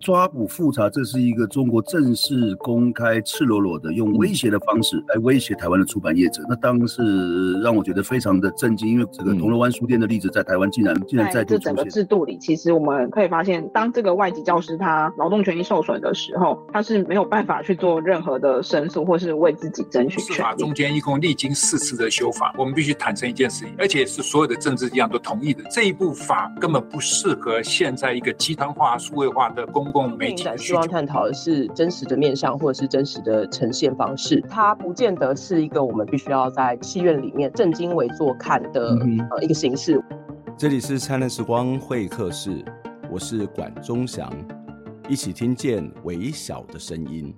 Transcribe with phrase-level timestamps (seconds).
[0.00, 20.34] 抓捕复查，这是一个中国正式、公开、赤裸裸的用威胁的方式来威胁台湾的出版业者，那当然是让我觉得非常的震惊，因为这个铜锣湾书店的例子在台湾竟然竟然在这整个制度里，其实我们可以发现，当这个外籍教师他劳动权益受损的时候，他是没有办法去做任何的申诉，或是为自己争取权利。
[20.34, 30.44] 司法中间一共历经四次的修法，我们必须坦诚一件事情，而且是所有的政治力量都同意的，这一部法根本不适合现在一个集团化、数位化的公共媒体。
[30.56, 34.40] 希望探讨的是真实的面向，或者是真实的呈现方式。
[34.48, 38.96] 它不见得是一个我们必须要在戏院里面正襟危坐看的
[39.30, 40.02] 呃一个形式。
[40.56, 42.64] 这里是灿烂时光会客室，
[43.10, 44.30] 我是管中祥，
[45.08, 47.34] 一起听见微小的声音。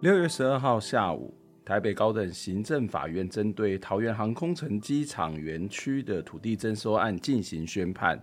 [0.00, 1.34] 六月十二号下午。
[1.66, 8.22] 台北高等行政法院针对桃园航空城机场园区的土地征收案进行宣判。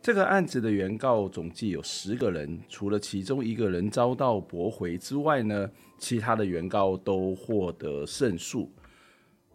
[0.00, 5.68] 这个案子的原告总计有十个人，除了其中一个人遭到驳回之外呢，
[5.98, 8.70] 其他的原告都获得胜诉。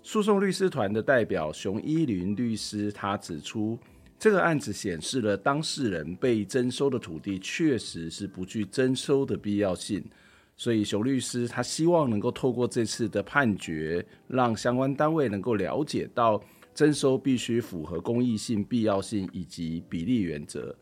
[0.04, 3.80] 诉讼律师团的代表熊一林律师他指出，
[4.20, 10.04] 这个案子显示了当事人被征收的土地确实是不具征收的必要性。
[10.58, 16.42] 所以，熊律师他希望能够透过这次的判决，让相关单位能够了解到
[16.74, 20.74] 征收必须符合公益性、必要性以及比例原则。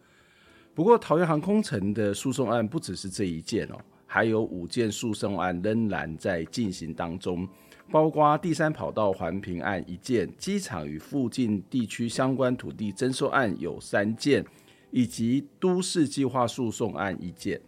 [0.76, 7.48] 不过，桃园航空城的诉讼案不只是这一件哦，还有五件诉讼案仍然在进行当中，
[7.92, 14.46] 包括第三跑道环评案一件，机场与附近地区相关土地征收案有三件，
[14.92, 17.60] 以及都市计划诉讼案一件。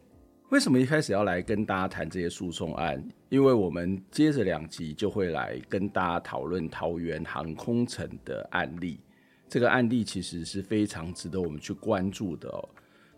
[0.55, 3.05] 为什么一开始要来跟大家谈这些诉讼案？
[3.27, 8.97] 因为我们接着两集就会来跟大家讨论桃园航空城的案例。
[9.49, 12.69] 这个案例其实是非常值得我们去关注的哦。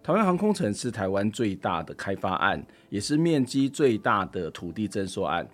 [0.02, 5.48] 桃园航空城是台湾最大的开发案，也是面积最大的土地征收案。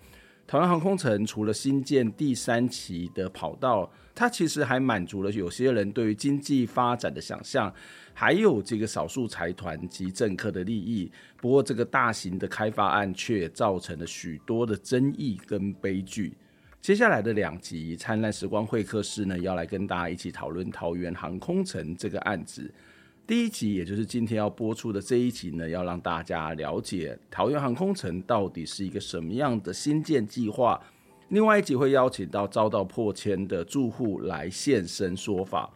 [0.46, 7.70] 桃园航空城除了新建第三期的跑道，它其实还满足了有些人对于经济发展的想象，
[8.14, 11.10] 还有这个少数财团及政客的利益。
[11.36, 16.32] 不过，这个大型的开发案却造成了许多的争议跟悲剧。
[16.80, 22.72] 接下来的两集《灿烂时光会客室》呢，要来跟大家一起讨论桃园航空城这个案子。
[23.26, 30.78] 第一集，也就是今天要播出的这一集呢，要让大家了解桃园航空城到底是一个什么样的新建计划。
[31.28, 35.72] 另外一集会邀请到遭到破迁的住户来现身说法。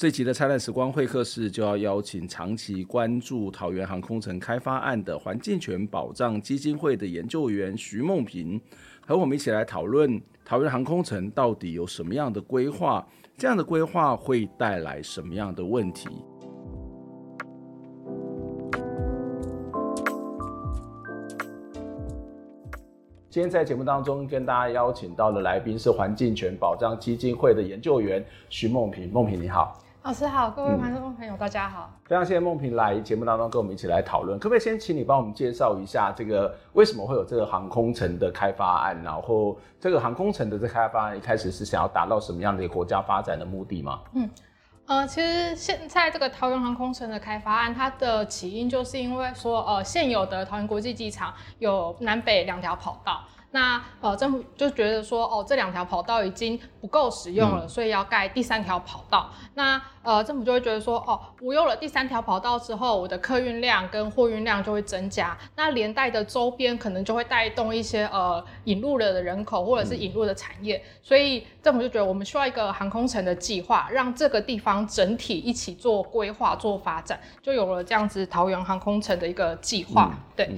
[0.00, 8.58] 这集的灿烂时光会客室就要邀请长期关注桃园航空城开发案的环境权保障基金会的研究员徐梦萍，
[9.06, 13.06] 和我们一起来讨论桃园航空城到底有什么样的规划，
[13.36, 16.08] 这样的规划会带来什么样的问题。
[23.28, 29.12] 今天在节目当中跟大家邀请到的来宾是环境权保障基金会的研究员徐梦萍。
[29.12, 34.38] 梦萍你好，老师好，各位观众朋友、嗯、大家好，非常谢谢梦萍来节目当中跟我们一起来讨论。
[34.38, 38.98] 可不可以先请你帮我们介绍一下这个为什么会有这个航空城的开发案？
[39.02, 44.00] 然后这个航空城的这开发案一开始是想要达到什么样的国家发展的目的吗？
[44.14, 44.30] 嗯，
[44.86, 53.20] 呃，其实现在这个桃园航空城的开发案，它的起因就是因为说，呃，现有的桃园国际机场有南北两条跑道。
[53.52, 59.28] 那呃，政府就觉得说，哦，这两条跑道已经不够使用了，嗯、所以要盖第三条跑道。
[59.54, 80.50] 那呃，政府就会觉得说，哦，我有了第三条跑道之后，我的客运量跟货运量就会增加，那连带的周边可能就会带动一些呃引入了的人口或者是引入的产业，嗯、所以政府就觉得我们需要一个航空城的计划，让这个地方整体一起做规划做发展，就有了这样子桃园航空城的一个计划，嗯、对。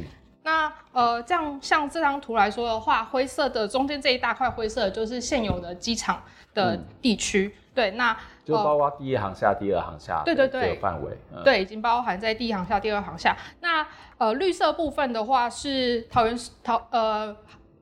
[0.43, 6.21] 嗯那呃，这样像这张图来说的话，灰色的中间这一大块灰色的就是现有的机场
[6.53, 13.37] 的地区，嗯、对，那就包括第一航厦、第二航下，对对对，这个范围，嗯、对，已经包含在第一航下、第二航下。
[13.61, 13.87] 那
[14.19, 17.37] 呃，绿色部分的话是桃园桃呃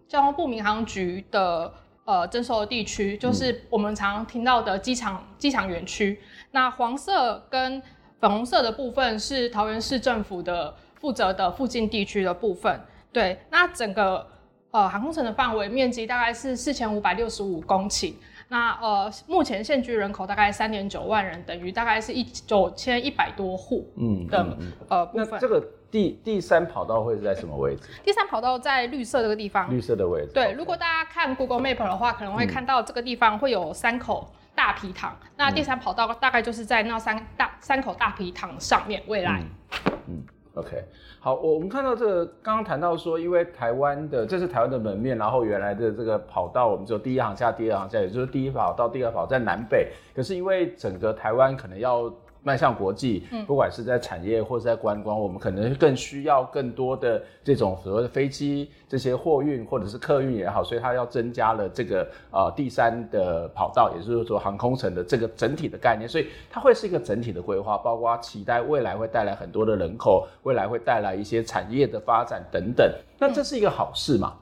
[0.07, 1.73] 交通部民航局的
[2.05, 6.21] 呃征收的地区，就是我们常常听到的机场机场园区。
[6.51, 7.83] 那黄色跟
[8.21, 10.75] 粉红色的部分是桃园市政府的。
[11.01, 12.81] 负责的附近地区的部分，
[13.13, 14.27] 对，那整个
[14.71, 18.13] 呃航空城的范围面积大概是四千五百六十五公顷，
[18.49, 24.57] 那呃目前现居人口大概三点九万人，等于大概是一九千一百多户，嗯的
[24.89, 25.29] 呃部分。
[25.33, 25.61] 那这个
[25.91, 27.83] 第第三跑道会是在什么位置？
[28.05, 29.69] 第三跑道在绿色这个地方。
[29.75, 30.31] 绿色的位置。
[30.33, 35.17] 对如果大家看 Google Map 的话，可能会看到这个地方会有三口大皮塘。
[35.23, 39.03] 嗯、那第三跑道大概就是在那三大三口大皮塘上面。
[39.09, 39.43] 未来。
[39.87, 40.23] 嗯，嗯
[40.55, 40.85] ，OK，
[41.21, 49.93] 好，我我们看到这个刚刚谈到说，因为台湾的这是台湾的门面，然后原来的这个跑道我们只有第一行下、第二航下，也就是第一跑道、第二跑道在南北。
[50.15, 52.13] 可是因为整个台湾可能要
[52.43, 72.91] 迈向国际，不管是在产业或者在观光，我们可能更需要更多的这种所谓的飞机这些货运或者是客运也好，所以它要增加了这个呃第三的跑道，也就是说航空城的这个整体的概念，所以它会是一个整体的规划，包括期待未来会带来很多的人口，未来会带来一些产业的发展等等。
[73.19, 74.37] 那这是一个好事嘛？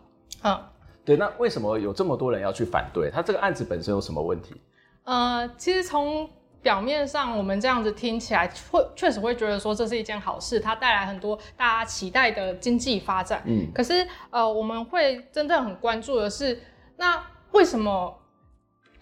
[0.45, 0.57] 嗯，
[1.05, 1.17] 对。
[1.17, 3.11] 那为什么有这么多人要去反对？
[3.11, 4.55] 它这个案子本身有什么问题？
[5.05, 6.29] 呃，其实从
[6.61, 13.43] 表面上，我们这样子听起来，会确实会觉得说这是一件好事，它带来很多大家期待的经济发展。
[13.47, 16.61] 嗯，可是呃，我们会真正很关注的是，
[16.97, 17.23] 那
[17.53, 18.19] 为什么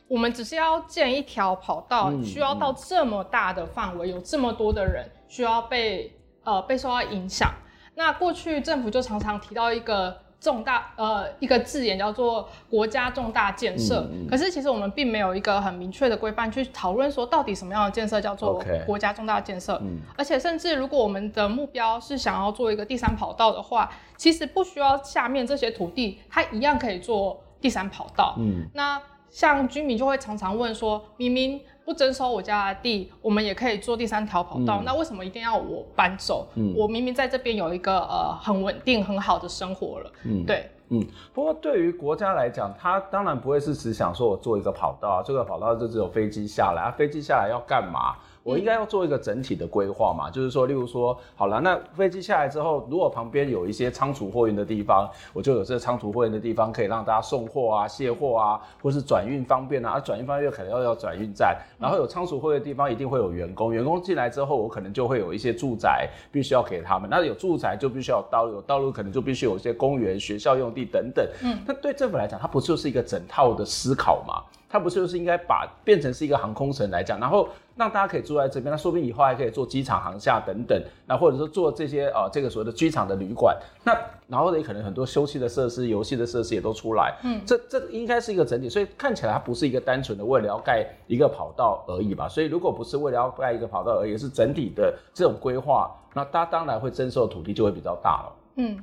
[0.09, 7.51] 我们只是要建一条跑道，嗯、需要到这么大的范围，有这么多的人需要被呃被受到影响？
[7.95, 10.26] 那过去政府就常常提到一个。
[10.41, 19.81] 重大呃一个字眼叫做国家重大建设，嗯嗯、可是其实我们并没有一个很明确的规范去讨论说到底什么样的建设叫做国家重大建设。
[20.17, 28.37] 而且甚至如果我们的目标是想要做一个第三跑道的话，其实不需要下面这些土地，它一样可以做第三跑道。
[28.39, 29.01] 嗯，那
[29.31, 31.61] 像居民就会常常问说，明明。
[31.87, 34.81] 不征收我家的地，我们也可以做第三条跑道。
[34.81, 36.49] 嗯、那为什么一定要我搬走？
[36.57, 40.11] 嗯、我明明在这边有一个呃很稳定很好的生活了。
[40.25, 41.01] 嗯，对，嗯。
[41.33, 48.17] 不过对于国家来讲，它当然不会是只想说我做一个跑道啊，这个跑道就只有飞机下来，啊，飞机下来要干嘛？
[48.47, 59.91] 我应该要做一个整体的规划嘛，就是说，例如说，好了，那飞机下来之后，如果旁边有一些仓储货运的地方，我就有这个仓储货运的地方可以让大家送货啊、卸货啊，或是转运方便啊。
[59.95, 67.11] 而转运方便又可能要要转运站，然后有仓储货运的地方一定会有员工，员工进来之后，我可能就会有一些住宅必须要给他们。
[67.11, 71.27] 那有住宅就必须要有道路，有道路可能就必须有一些公园、学校用地等等。
[71.43, 74.41] 嗯，那对政府来讲，它不就是一个整套的思考嘛？
[74.69, 83.95] 它不就是应该把变成是一个航空城来讲，然后让大家可以住在这边，那说不定以后还可以做机场航厦等等，那或者说做这些呃这个所谓的机场的旅馆，那
[84.27, 92.27] 然后也可能很多休息的设施、游戏的设施也都出来，嗯，这这应该是一个整体，所以看起来它不是一个单纯的为了要盖一个跑道而已吧？
[92.27, 98.33] 所以如果不是为了要盖一个跑道而已，是整体的这种规划，那它当然会征收的土地就会比较大了。
[98.57, 98.83] 嗯，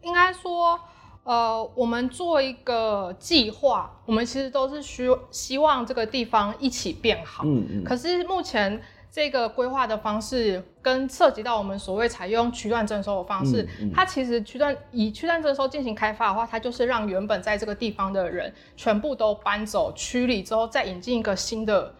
[0.00, 0.80] 应该说。
[1.30, 7.44] 呃，我们做一个计划，我们其实都是需希望这个地方一起变好。
[7.46, 7.84] 嗯嗯。
[7.84, 8.82] 可是目前
[9.12, 21.94] 这个规划的方式，跟涉及到我们所谓采用区段征收的方式，嗯嗯、它其实区段以区段征收进行开发的话，它就是让原本在这个地方的人全部都搬走区里之后，再引进一个新的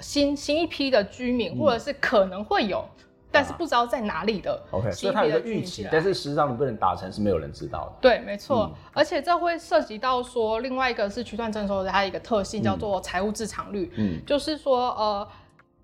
[0.00, 2.84] 新新一批的居民，或者是可能会有。
[3.32, 7.92] 但是不知道在哪里的，OK，所以它有一个预期，但是实际上你不能达成是没有人知道的。
[8.02, 15.26] 对，没错，嗯、而且这会涉及到说另外一个是区段征收的它一个特性叫做财务自偿率，嗯，就是说呃，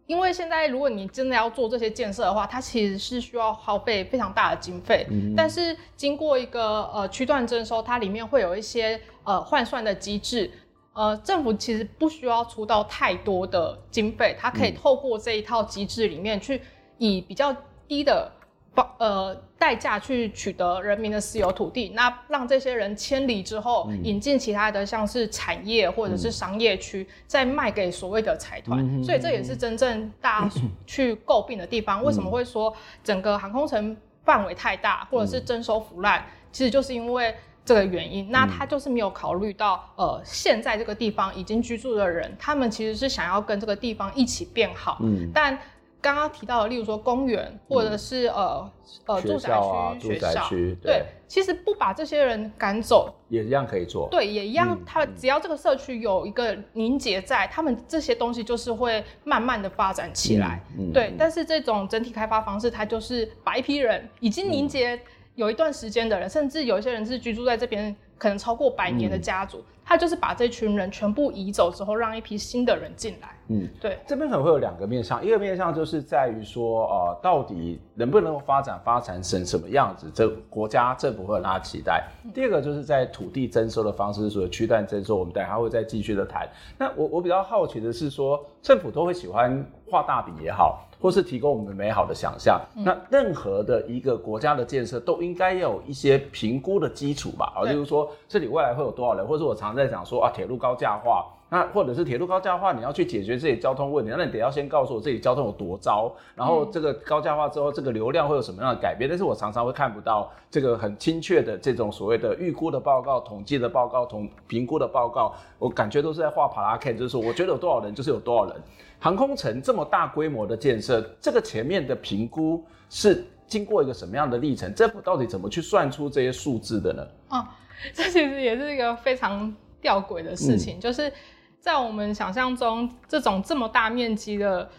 [0.06, 10.50] 因为现在如果你真的要做这些建设的话，它其实是需要耗费非常大的经费，嗯，但是经过一个呃区段征收，它里面会有一些呃换算的机制，
[10.92, 16.60] 呃，政府其实不需要出到太多的经费，它可以透过这一套机制里面去。
[16.98, 17.54] 以比较
[17.86, 18.30] 低的
[18.74, 30.50] 方呃代价去取得人民的私有土地，那让这些人迁离之后，嗯、引进其他的像是产业或者是商业区，嗯、再卖给所谓的财团，嗯、所以这也是真正大家
[30.86, 32.00] 去诟病的地方。
[32.00, 36.20] 嗯、为什么会说整个航空城范围太大，或者是征收腐烂？
[36.20, 38.30] 嗯、其实就是因为这个原因。
[38.30, 45.58] 那他就是没有考虑到，呃，现在这个地方已经居住的人，他们其实是想要跟这个地方一起变好，嗯，但。
[46.00, 48.70] 刚刚提到的，例如说公园，或者是呃
[49.06, 49.60] 呃住宅
[49.98, 50.48] 区、学校，
[50.82, 54.08] 对，其实不把这些人赶走，也一样可以做。
[54.08, 60.62] 对，也一样，他只要这个社区有一个凝结在，他们这些东西就是会慢慢的发展起来。
[60.94, 64.98] 对，但是这种整体开发方式，它就是把一批人已经凝结
[65.34, 69.64] 有一段时间的人，甚至有一些人是居住在这边可能超过百年的家族。
[69.84, 73.30] 他就是把这群人全部移走之后，让一批新的人进来。
[73.46, 82.06] 嗯，对，这边可能会有两个面向，一个面向就是在于说，呃，到底能不能够发展发展成什么样子，这国家政府会有哪期待？
[82.22, 86.46] 嗯、第二个就是在土地征收的方式，所谓区段征收，我们等下会再继续的谈。
[86.76, 92.60] 那我我比较好奇的是说，政府都会喜欢画大饼也好，或是提供我们美好的想象。
[92.76, 97.52] 嗯、那任何的一个国家的建设都应该要有一些评估的基础吧？
[97.56, 101.26] 啊，例如说这里未来会有多少人，或者我常在讲说啊，铁路高架化。
[101.50, 109.08] 那或者是铁路高架化，你要去解决这些交通问题，那你得要先告诉我这里交通有多糟，然后这个高架化之后，这个流量会有什么样的改变？
[109.08, 118.54] 但是我常常会看不到这个很精确的这种所谓的预估的报告、统计的报告、同评估的报告，我感觉都是在画帕拉 K，就是说我觉得有多少人就是有多少人。
[118.98, 124.74] 航空城这么大规模的建设，这个前面的评估是经过一个什么样的历程？
[124.74, 127.06] 政府到底怎么去算出这些数字的呢？
[127.30, 127.46] 哦，
[127.94, 131.12] 这其实也是一个非常吊诡的事情，嗯、就是。
[131.60, 134.70] 在我们想象中，这种这么大面积的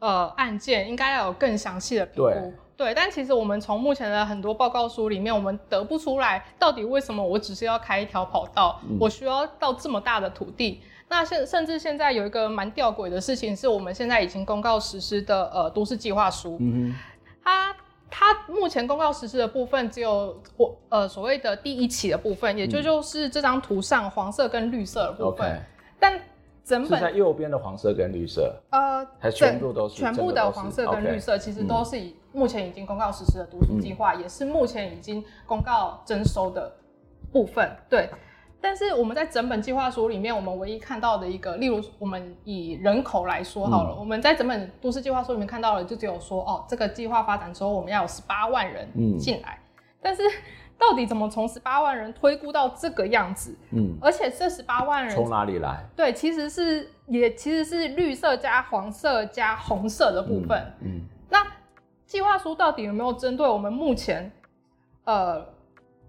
[0.00, 2.28] 呃案件，应该要有更详细的评估。
[2.28, 2.52] 对，
[2.88, 10.82] 对，但其实我们从目前的很多报告书里面，我们得不出来到底为什么我只是要开一条跑道，嗯、我需要到这么大的土地。
[11.08, 16.56] 那现甚至现在有一个蛮吊诡的事情，是我们现在已经公告实施的呃都市计划书。
[16.60, 16.94] 嗯，
[17.42, 17.76] 它
[18.10, 25.48] 它目前公告实施的部分只有我呃所谓的第一期的部分，也就就是这张图上黄色跟绿色的部分。
[25.48, 25.60] Okay.
[26.00, 26.20] 但
[26.64, 36.72] 整本是在右边的黄色跟绿色，呃，还全部都是全部的黄色跟绿色，其实都是以目前已经公告实施的都市计划，嗯、也是目前已经公告征收的
[37.30, 37.70] 部分。
[37.88, 38.08] 对，
[38.64, 50.22] 但是我们在整本计划书里面，我们唯一看到的一个，例如我们以人口来说好了，嗯、我们在整本都市计划书里面看到了，就只有说哦，这个计划发展之后，我们要有十八万人进来，嗯、但是。
[50.76, 53.56] 到底怎么从十八万人推估到这个样子？
[53.70, 55.82] 嗯，而且这十八万人从哪里来？
[55.94, 60.58] 对，其实是也其实是绿色加黄色加红色的部分。
[60.80, 61.46] 嗯，嗯，那
[62.04, 64.30] 计划书到底有没有针对我们目前
[65.04, 65.46] 呃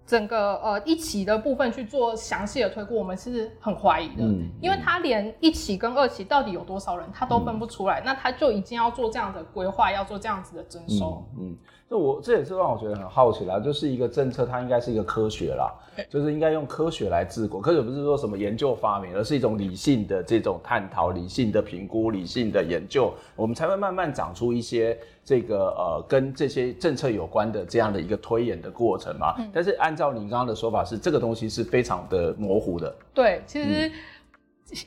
[0.06, 2.94] 整个呃一期的部分去做详细的推估？
[2.96, 4.22] 我们是很怀疑的，
[4.60, 11.50] 因为他连一期跟二期到底有多少人他都分不出来，嗯，那他就已经要做这样的规划，要做这样子的征收，嗯。
[11.50, 11.56] 嗯
[11.88, 15.72] 这我这也是让我觉得很好奇啦，就是一个政策，它应该是一个科学啦，
[16.10, 17.60] 就是应该用科学来治国。
[17.60, 29.36] 科学不是说什么研究发明，而是一种理性的这种探讨、理性的评估、理性的研究，我们才会慢慢长出一些这个呃跟这些政策有关的这样的一个推演的过程嘛。
[29.52, 32.92] 但是按照你刚刚的说法是，这个东西是非常的模糊的。
[33.14, 33.88] 对，其实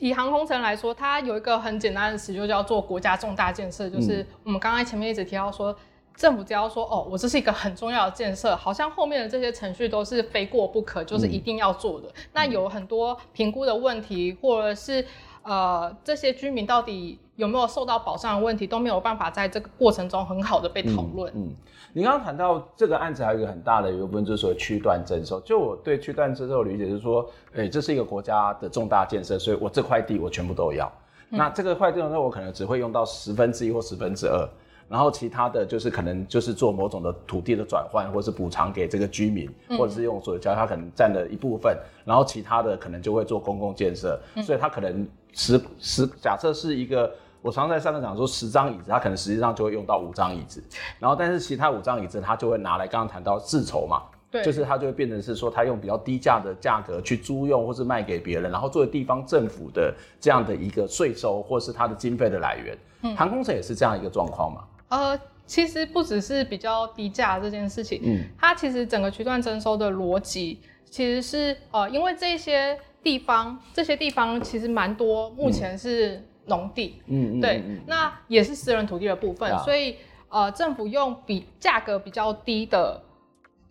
[0.00, 5.74] 以航空城来说，它有一个很简单的词，就叫做国家重大建设，就是我们刚刚前面一直提到说。
[6.16, 12.08] 政府只要说哦，我这是一个很重要的建设，好像后面的这些程序都是非过不可，就是一定要做的。
[12.08, 15.04] 嗯、那有很多评估的问题，或者是
[15.42, 21.32] 呃这些居民到底有没有受到保障的问题，都没有办法在这个过程中很好的被讨论。
[21.34, 21.54] 嗯，嗯，
[21.94, 25.40] 你刚刚谈到这个案子，还有一个很大的一个部分，就是说区段征收。
[25.40, 30.92] 就我对区段征收的理解就是说，哎、欸，这是一个国家的重大建设，所以我这块地我全部都要。
[31.30, 34.46] 嗯、那这个块地呢，我可能只会用到十分之一或十分之二。
[34.90, 47.08] 然后其他的就是可能就是做某种的土地的转换，或是补偿给这个居民，嗯、或者是用所有交他可能占了一部分，然后其他的可能就会做公共建设，嗯、所以他可能十十假设是一个，
[47.40, 50.60] 我常常在上课讲说十张椅子，他可能实际上就会用到五张椅子，
[50.98, 64.64] 然后但是其他五张椅子他就会拿来刚刚谈到自筹嘛，对，就是他就会变成是说他用比较低价的价格去租用或是卖给别人，然后作为地方政府的这样的一个税收或是他的经费的来源，嗯，航空城也是这样一个状况嘛。
[64.90, 79.96] 呃，其实不只是比较低价这件事情，嗯，它其实整个区段征收的逻辑其实是呃，因为这些地方，这些地方其实蛮多，目前是农地，嗯嗯，对，嗯、那也是私人土地的部分，嗯、所以
[80.28, 83.02] 呃，政府用比价格比较低的，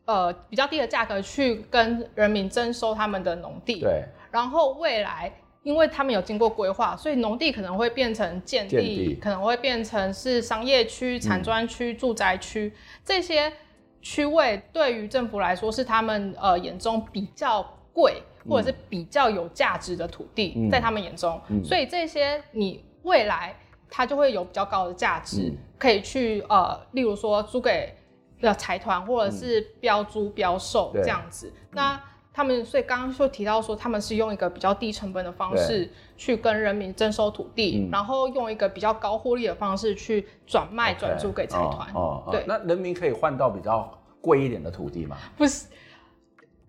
[0.05, 5.31] 呃，比较低的价格去跟人民征收他们的农地，对，然后未来。
[5.63, 12.73] 因为他们有经过规划，所以农地可能会变成建地，建地可能会变成是商业区、产专区、嗯、住宅区
[13.03, 13.51] 这些
[14.01, 17.61] 区位，对于政府来说是他们呃眼中比较
[17.91, 23.53] 贵或者是比较有价值的土地，嗯、在他们眼中，嗯、所以这些你未来
[23.89, 27.93] 它就会有比较高的价值，嗯、可以去呃，例如说租给
[28.39, 32.01] 的财团或者是标租标售这样子，嗯、那。
[32.39, 41.91] 他们所以刚刚就提到说，他们是用一个比较低成本的方式去跟人民征收土地，嗯、然后用一个比较高获利的方式去转卖转租给财团。
[41.93, 43.91] 哦，对，那人民可以换到比较
[44.21, 45.17] 贵一点的土地吗？
[45.35, 45.67] 不是，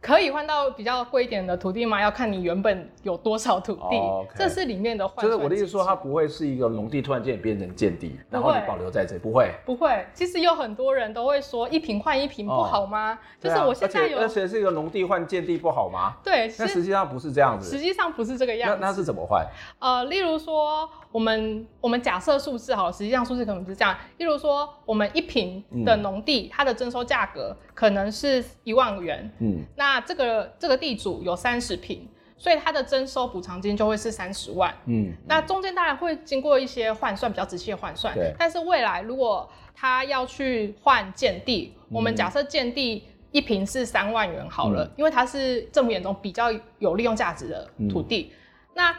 [0.01, 2.01] 可以换到比较贵一点的土地吗？
[2.01, 4.27] 要看你原本有多少土地，oh.
[4.35, 5.23] 这是里面的换。
[5.23, 9.53] 就是我的意思说，它不会是一个农地突然间变成建地，然后你保留在这里，不会。
[9.67, 10.07] 不会。
[10.15, 16.15] 其实有很多人都会说一瓶换一瓶不好吗？Oh, 就是我现在有，而且是一个农地换建地不好吗？
[16.25, 17.69] 对，但实际上不是这样子。
[17.71, 18.79] 实际上不是这个样子。
[18.81, 19.47] 那那是怎么换？
[19.79, 23.97] 呃，例如说，我们我们假设数字好了，实际上数字可能是这样。
[24.19, 29.29] 例如说，我们一平的农地，嗯、它的征收价格可能是一万元。
[29.41, 34.73] 嗯，那这个这个地主有三十平，所以它的征收补偿金就会是三十万。
[34.87, 38.15] 嗯，那中间当然会经过一些换算，比较仔细的换算。
[38.15, 38.33] 对。
[38.39, 43.03] 但是未来如果他要去换建地，嗯、我们假设建地
[43.33, 48.37] 一平是三万元好了，嗯、因为它是政府眼中比较有利用价值的土地，嗯、
[48.75, 48.97] 那。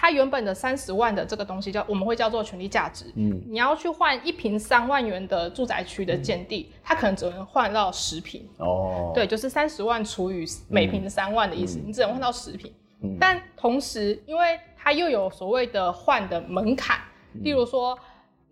[0.00, 3.04] 它原本的三十万的这个东西叫我们会叫做权利价值。
[3.16, 8.48] 嗯，你要去换一平三万元的住宅区的建地，嗯、它可能只能换到十平。
[8.56, 12.72] 哦，对，就是三十万除以每平三万的意思，嗯、你只能换到十平。
[13.02, 16.96] 嗯，但同时，因为它又有所谓的换的门槛，
[17.34, 17.98] 嗯、例如说。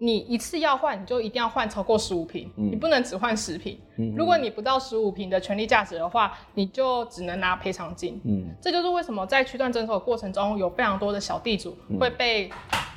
[0.01, 3.79] 你一次要换，你就一定要换超过十五瓶，嗯、你不能只换十瓶。
[3.97, 8.21] 嗯、如果你不到十五瓶的权利价值的话，你就只能拿赔偿金。
[8.25, 12.49] 嗯，这就是为什么在区段征收的过程中，有非常多的小地主会被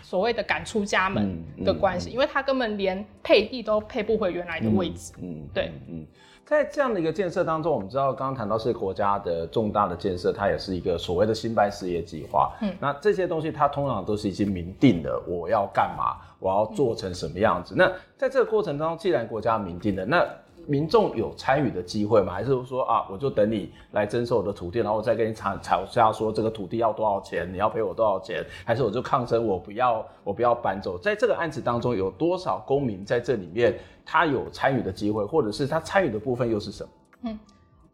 [0.04, 5.12] 所谓的赶出家门的关系，嗯、因为他根本连配地都配不回原来的位置。
[5.18, 6.06] 嗯，嗯对，嗯。
[6.46, 12.52] 在这样的一个建设当中，我们知道刚刚谈到是国家的重大的建设，它也是一个所谓的新班事业计划。
[12.62, 17.76] 嗯，那这些东西它通常都是已经明定的，我要干嘛，我要做成什么样子。
[17.76, 20.28] 嗯、那在这个过程当中，既然国家明定了，那
[20.72, 22.32] 民众有参与的机会吗？
[22.32, 28.42] 还是说啊，我就等你来征收我的土地，然后我再跟你吵吵架，说这个土地要多少钱，你要赔我多少钱？
[28.64, 30.98] 还是我就抗争，我不要，我不要搬走？
[30.98, 33.78] 在这个案子当中，有多少公民在这里面？
[34.06, 36.90] 他有参与的机会，或者是他参与的部分又是什么？
[37.24, 37.40] 嗯，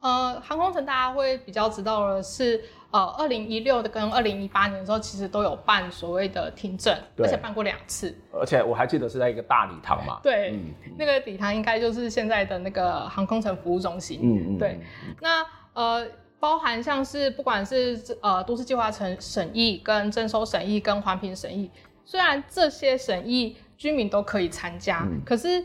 [0.02, 8.16] 呃，航空城大家会比较知道的是，呃，二零一六的跟二零一八年的时候，其实都有办所谓的听证，而且办过两次。
[8.32, 10.20] 而且我还记得是在一个大礼堂嘛。
[10.24, 14.22] 对，嗯、那个礼堂应该就是现在的那个航空城服务中心。
[14.24, 14.58] 嗯嗯。
[14.58, 14.80] 对，
[15.22, 16.08] 那呃，
[16.40, 21.70] 包含像是不管是呃都市计划审审议、跟征收审议、跟环评审议，
[22.06, 25.64] 虽然这些审议居民都可以参加，嗯、可是。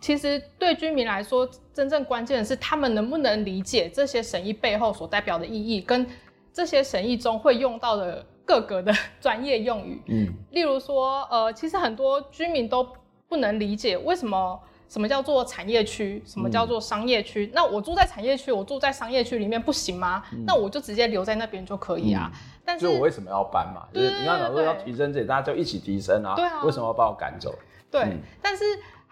[0.00, 6.06] 其实对居民来说，真正关键的是他们能不能理解这些审议背后所代表的意义，跟
[6.54, 10.00] 这些审议中会用到的各个的 专业用语。
[10.06, 12.88] 嗯，例如说，呃，其实很多居民都
[13.28, 17.46] 不能理解为什么什么叫做产业区，什么叫做商业区。
[17.46, 20.22] 嗯、那我住在产业区，我住在商业区里面不行吗？
[20.32, 22.30] 嗯、那我就直接留在那边就可以啊。
[22.32, 23.88] 嗯、但是，就我为什么要搬嘛？
[23.92, 26.34] 就是你刚才说要提升这里，大家就一起提升啊。
[26.36, 26.62] 对啊。
[26.62, 27.52] 为什么要把我赶走？
[27.90, 28.64] 对，嗯、但是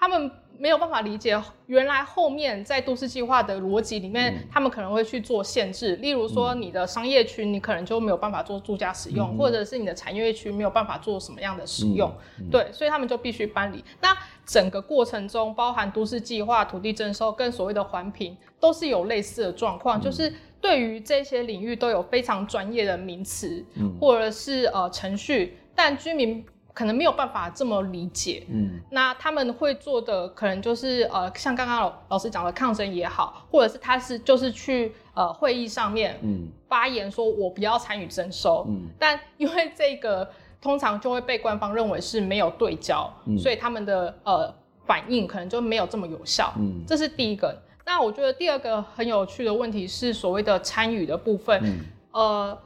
[0.03, 0.29] 他们。
[0.59, 1.37] 没有办法理解，
[1.67, 12.15] 原来后面在都市计划的逻辑里面，嗯、他们可能会去做限制，例如说你的商业区，你可能就没有办法做住家使用，嗯、或者是你的产业区没有办法做什么样的使用，
[12.49, 13.83] 对，所以他们就必须搬离。
[14.01, 26.45] 那整个过程中，包含都市计划、土地征收跟所谓的环评，都是有类似的状况，嗯、就是对于这些领域都有非常专业的名词，嗯、或者是呃程序，但居民。
[26.75, 40.27] 可能没有办法这么理解，嗯，那他们会做的可能就是呃，像刚刚老老师讲的抗争也好，或者是他是就是去呃会议上面，嗯，发言说我不要参与征收，嗯，但因为这个
[40.63, 44.55] 通常就会被官方认为是没有对焦，嗯，所以他们的呃
[44.87, 47.55] 反应可能就没有这么有效，嗯，这是第一个。
[47.85, 51.81] 那我觉得第二个很有趣的问题是所谓的参与的部分，嗯，
[52.13, 52.59] 呃。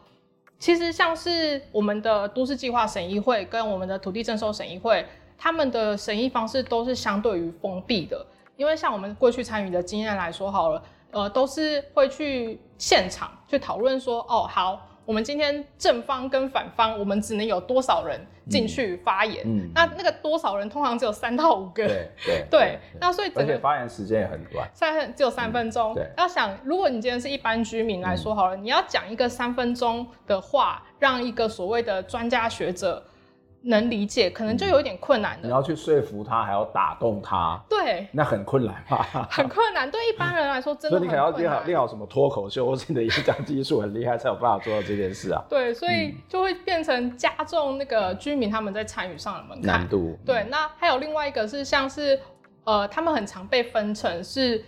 [0.58, 5.04] 其实像是我们的都市计划审议会跟我们的土地征收审议会，
[5.36, 8.24] 他们的审议方式都是相对于封闭的，
[8.56, 14.80] 因为像我们过去参与的经验来说好了，呃，都是会去现场去讨论说，哦，好。
[15.04, 19.42] 我们今天正方跟反方，我们只能有多少人进去发言？
[19.46, 21.86] 嗯，那那个多少人通常只有三到五个。
[21.86, 22.78] 对对对。
[23.00, 25.94] 那所以整个发言时间也很短，三只有三分钟。
[25.94, 26.08] 对。
[26.16, 33.04] 要想，如果你今天是一般居民来说好了，你要讲一个三分钟的话，让一个所谓的专家学者。
[33.66, 35.48] 能理解，可能就有一点困难的。
[35.48, 39.28] 你要去说服他，还要打动他，对，那很困难吧？
[39.30, 41.00] 很困难，对一般人来说真的很困难。
[41.00, 45.42] 所以你可能要练好练好什么脱口秀，或是你的演讲技术很厉害，才有办法做到这件事啊。
[45.48, 50.18] 对，所以就会变成加重那个居民他们在参与上的门槛难度。
[50.24, 52.18] 对，那还有另外一个是像是
[52.64, 54.64] 呃，他们很常被分成是。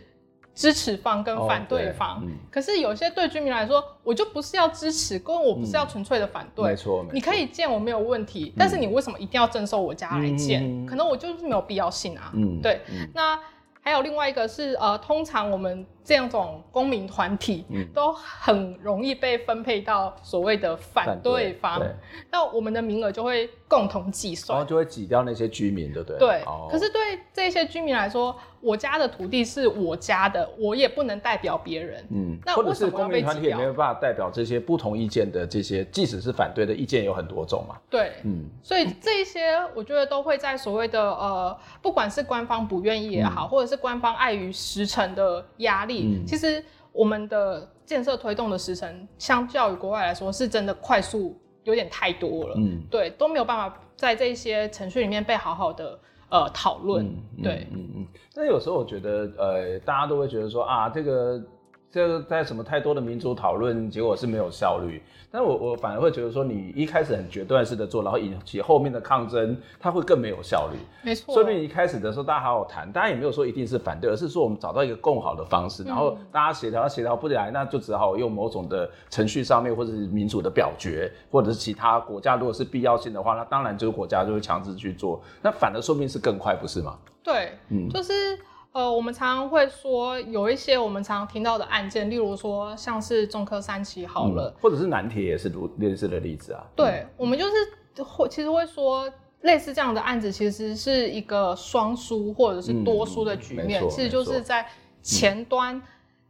[0.59, 6.65] 支持方跟反对方，哦嗯、可是有些对居民来说，我就不是要支持，跟我不是要纯粹的反对。
[6.65, 7.15] 嗯、没错，没错。
[7.15, 10.65] 你可以建我没有问题，嗯、但是你为什么一定要征收我家来建？
[10.65, 12.33] 嗯、可能我就是没有必要性啊。
[12.35, 12.81] 嗯，对。
[12.91, 13.39] 嗯、那
[13.81, 21.95] 还有另外一个是呃，通常我们这样种公民团体，嗯，都很容易被分配到所谓的反对方，对，
[22.31, 26.19] 那我们的名额就会共同计算，然后就会挤掉那些居民，对不对？
[26.19, 26.43] 对。
[26.47, 32.39] 哦、可是对这些居民来说，我家的土地是我家的，我也不能代表别人，嗯。
[32.43, 37.77] 那为什么公民团体也没有办法代表这些不同意见的这些，即使是反对的意见有很多种嘛？
[37.91, 38.47] 对，嗯。
[38.63, 45.98] 所以这一些，我觉得都会在所谓的呃，不管是官方不愿意也好，嗯、或者是官方碍于时程的压力。
[46.05, 52.55] 嗯，其实我们的建设推动的时程，相较于国外来说，是真的快速有点太多了。
[52.57, 57.07] 嗯，对，都没有办法在这些程序里面被好好的呃讨论。
[57.07, 58.07] 嗯、对，嗯嗯。
[58.35, 61.43] 那有时候我觉得，呃，大家都会觉得说啊，这个。
[61.91, 65.03] 这个在什么太多的民主讨论，结果是没有效率。
[65.31, 70.79] 但我我反而会觉得说，你一开始很决断式的做，然后引起后面的抗争，它会更没有效率。
[71.03, 71.35] 没错。
[71.35, 85.21] 说不定一开始的时候大家好好谈，大家也没有说一定是反对，而是说我们找到一个更好的方式，然后大家协调协调不来，那就只好用某种的程序上面，或者是民主的表决，或者是其他国家如果是必要性的话，那当然就是国家就会强制去做。
[85.43, 86.99] 那反而说不定是更快，不是吗？
[87.23, 88.39] 对，嗯，就是。
[88.79, 96.65] 呃，我们常常会说有一些我们常常听到的案件，例如说像是中科三期好了，嗯、或者是南铁也是如类似的例子啊。
[96.77, 104.65] 对，嗯、我们就是会其实会说类似这样的案子，其实是一个双输或者是多输的局面，嗯、其实就是在
[105.03, 105.83] 前端。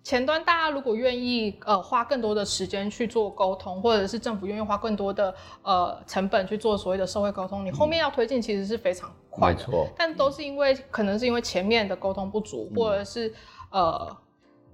[0.09, 9.59] 嗯前端大家如果愿意呃花更多的时间去做沟通，或者是政府愿意花更多的呃成本去做所谓的社会沟通，你后面要推进其实是非常快的。
[9.59, 9.87] 没错。
[9.99, 13.31] 但都是因为可能是因为前面的沟通不足，或者是
[13.71, 14.17] 呃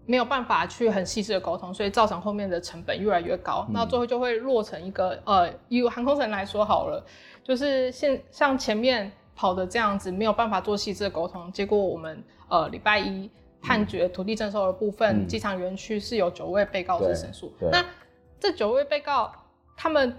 [0.07, 3.67] 没有办法去很细致的沟通，所以造成后面的成本越来越高。
[3.73, 7.05] 那最后就会落成一个呃以航空城来说好了，
[7.43, 13.29] 就是现像前面跑的这样子，没有办法做细致的沟通，结果我们呃礼拜一。
[13.65, 17.51] 判决土地征收的部分，机场园区是有九位被告是申诉。
[17.73, 17.83] 那
[18.39, 19.33] 这九位被告
[19.75, 20.15] 他们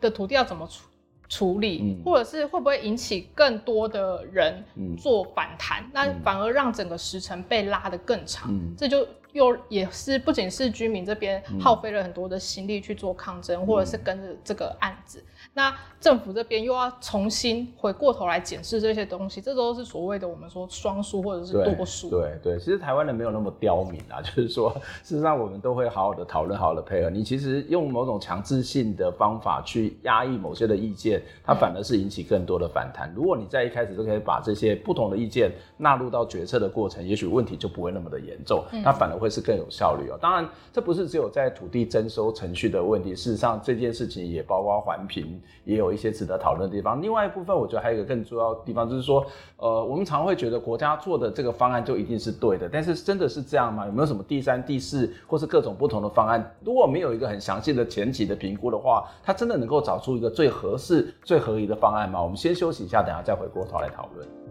[0.00, 0.88] 的土地要怎么处
[1.28, 4.64] 处理，嗯、或者是会不会引起更多的人
[4.98, 5.82] 做反弹？
[5.84, 9.06] 嗯、那反而让整个时程被拉得更长，嗯、这就。
[9.32, 22.08] 又也是不仅是居民这边耗费了很多的心力去做抗争，嗯、或者是跟着这个案子，嗯、那政府这边又要重新回过头来检视这些东西，这都是所谓的我们说双输或者是多输。
[22.08, 27.10] 对对，其实台湾人没有那么刁民啊， 就是说事实上我们都会好好的讨论，好好的配合。
[27.10, 33.10] 你其实用某种强制性的方法去压抑某些的意见，它反而是引起更多的反弹。
[33.10, 40.18] 嗯、如果你在一开始就可以把这些不同的意见纳入到决策的过程，也许问题就不会那么的严重，它反而会是更有效率哦。
[40.20, 43.14] 当然，这不是只有在土地征收程序的问题。
[43.14, 47.02] 事实上，这件事情也包括环评，也有一些值得讨论的地方。
[47.02, 49.26] 另外一部分，我觉得还有一个更重要的地方，就是说，
[49.56, 53.86] 呃，我们常会觉得国家做的这个方案就一定是对的，但是真的是这样吗？
[53.86, 56.54] 有没有什么第三、第四，或是各种不同的方案？
[56.64, 62.22] 如果没有一个很详细的前期的评估的话，它真的能够找出一个最合适、最合宜的方案吗？
[62.22, 64.47] 我们先休息一下，等下再回过头来讨论。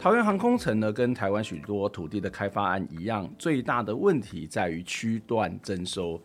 [0.00, 6.18] 桃园航空城呢，跟台湾许多土地的开发案一样，最大的问题在于区段征收。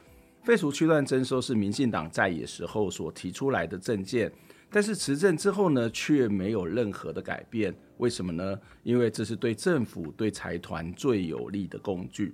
[0.43, 4.31] 废除区段征收是民进党在野时候所提出来的政见，
[4.71, 7.75] 但是执政之后呢，却没有任何的改变。
[7.97, 8.57] 为什么呢？
[8.83, 12.33] 因为这是对政府、对财团最有利的工具。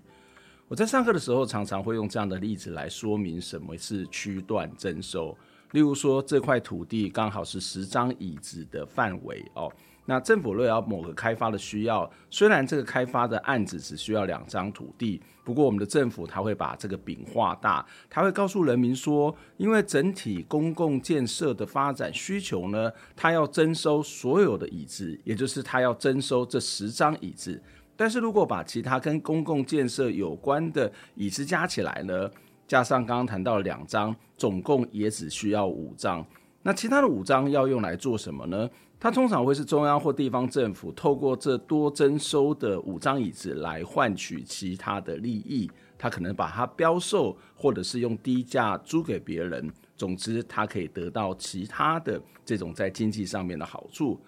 [0.67, 5.36] 我在上课的时候，常常会用这样的例子来说明什么是区段征收。
[5.71, 9.71] 例如说，这块土地刚好是十张椅子的范围哦。
[10.06, 27.62] 那政府若要某个开发的需要，虽然这个开发的案子只需要两张土地，不过我们的政府他会把这个饼画大，他会告诉人民说，因为整体公共建设的发展需求呢，他要征收所有的椅子，也就是他要征收这十张椅子。
[27.96, 32.30] 但是如果把其他跟公共建设有关的椅子加起来呢，
[32.68, 36.26] 加上刚刚谈到两张，总共也只需要五张。
[36.63, 38.69] 那其他的五张要用来做什么呢？
[39.00, 49.71] 它通常会是中央或地方政府透过这多征收的五张椅子来换取其他的利益，他可能把它标售，或者是用低价租给别人。
[49.97, 54.19] 总之，它可以得到其他的这种在经济上面的好处。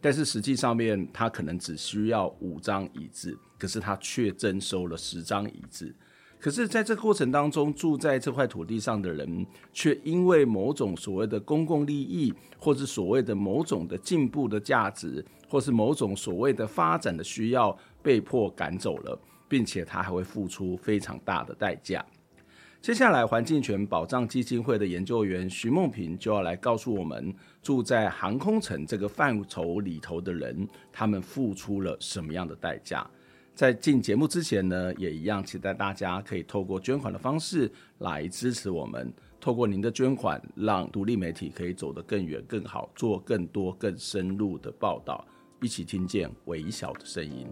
[0.00, 5.92] 但是实际上面，它可能只需要五张椅子，可是它却征收了十张椅子。
[6.40, 22.02] 可是，在这个过程当中，住在这块土地上的人，却因为某种所谓的公共利益，或是所谓的某种的进步的价值，或是某种所谓的发展的需要，被迫赶走了，并且他还会付出非常大的代价。
[22.80, 33.06] 接下来，环境权保障基金会的研究员徐梦萍就要来告诉我们，住在航空城这个范畴里头的人，他们付出了什么样的代价。
[33.60, 39.12] 在进节目之前呢，也一样期待大家可以透过捐款的方式来支持我们。
[39.38, 45.22] 透过您的捐款，让独立媒体可以走得更远、更好，做更多、更深入的报道，
[45.60, 47.46] 一起听见微小的声音。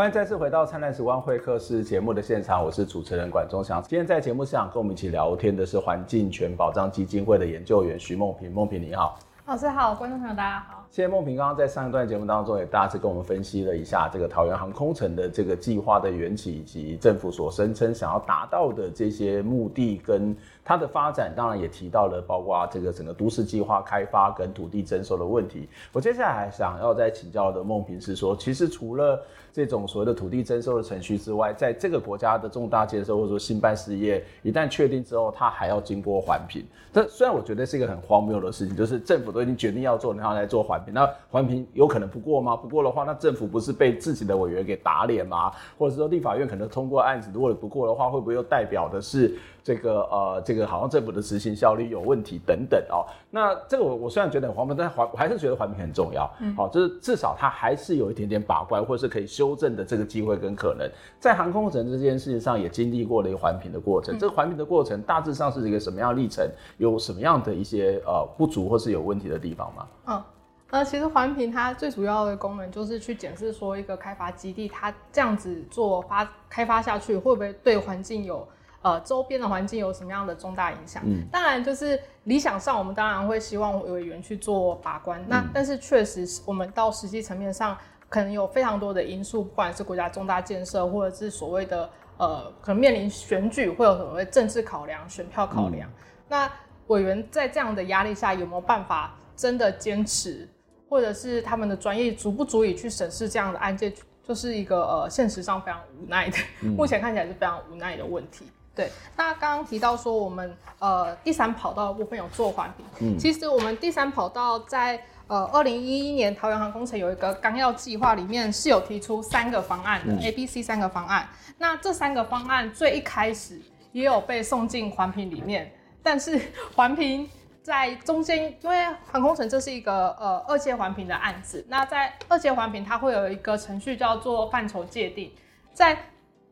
[0.00, 3.82] 欢迎再次回到《灿烂时光会客室》节目的现场，我是主持人管中祥。
[3.82, 8.50] 今天在节目现场跟我们一起聊天的是环境权保障基金会的研究员徐梦萍。
[8.50, 10.79] 梦萍你好，老师好，观众朋友大家好。
[10.90, 20.36] 谢谢梦萍刚刚在上一段节目当中也大致跟我们分析了一下这个桃园航空城的这个计划的缘起，以及政府所声称想要达到的这些目的跟。
[20.62, 25.68] 它的发展当然也提到了，包括这个整个都市计划开发跟土地征收的问题。
[25.90, 29.20] 我接下来还想要再请教的梦萍是说，其实除了
[29.52, 36.64] 这种所谓的土地征收的程序之外，在这个国家的重大建设或者说新办事业一旦确定之后，它还要经过环评。
[36.92, 42.56] 这虽然我觉得是一个很荒谬的事情，就是政府都已经决定要做，然后来做环评，那环评有可能不过吗？
[42.56, 45.52] 不过的话，那政府不是被自己的委员给打脸吗？
[45.78, 49.36] 或者说立法院可能通过案子，如果不过的话，会不会又代表的是？
[49.62, 53.04] 这个呃，这个好像政府的执行效率有问题等等哦。
[53.30, 56.28] 那这个我我虽然觉得很荒谬，但环我还是觉得环评很重要。
[56.40, 60.90] 嗯，好，就是至少它还是有一点点把关，或者是可以修正的这个机会跟可能。
[61.18, 64.18] 在航空城这件事情上，也经历过了一个环评的过程。
[64.18, 66.48] 这个环评的过程大致上是一个什么样历程？
[66.78, 69.86] 有什么样的一些呃不足或是有问题的地方吗？
[70.06, 70.22] 嗯，
[70.70, 78.46] 呃，其实环评它最主要的功能就是去检视说一个开发基地，它这样子做发开发下去，会不会对环境有。
[78.82, 81.02] 呃，周边的环境有什么样的重大影响？
[81.04, 85.20] 嗯，当然就是理想上，我们当然会希望委员去做把关。
[85.20, 87.76] 嗯、那但是确实，我们到实际层面上，
[88.08, 95.86] 可能有非常多的因素，不管是国家重大建设，或者是所谓的呃，可能面临选举，会有所谓政治考量、选票考量。
[95.90, 95.92] 嗯、
[96.28, 96.50] 那
[96.86, 100.48] 委员在这样的压力下，有没有办法真的坚持，
[100.90, 103.92] 或者是他们的专业足不足以去审视这样的案件，
[104.26, 108.44] 就是一个呃，现实上非常无奈的，嗯、 目前看起来是非常无奈的问题。
[108.74, 121.28] 对，那刚刚提到说我们呃第三跑道的部分有做环评，嗯，其实我们第三跑道在呃二零一一年桃园航空城有一个纲要计划里面是有提出三个方案的，嗯，A、B、C 三个方案。
[121.58, 123.60] 那这三个方案最一开始
[123.92, 125.70] 也有被送进环评里面，
[126.02, 126.40] 但是
[126.74, 127.28] 环评
[127.62, 135.30] 在中间，因为航空城这是一个呃二阶环评的案子，那在二阶环评它会有一个程序叫做范畴界定，
[135.72, 135.96] 在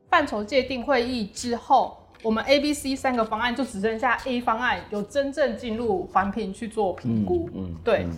[0.09, 1.97] 范畴界定会议之后。
[2.25, 8.03] 我们 A、B、C 三个方案就只剩下 A 方案有真正进入环评去做评估，嗯，嗯对。
[8.07, 8.11] 嗯、